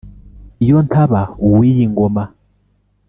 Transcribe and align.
Iyo 0.63 0.77
ntaba 0.87 1.21
uw'iyi 1.47 1.85
ngoma 1.91 2.23